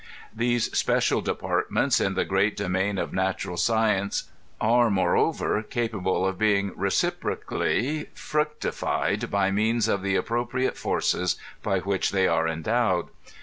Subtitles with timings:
[0.35, 3.45] These special departm^ts in the great domain of nat' via author's preface.
[3.45, 4.23] ural science
[4.59, 11.81] are, moreover, capaMe of being reciprocally fruc tified by means of the appropriative forces by
[11.81, 13.09] which they are endowed.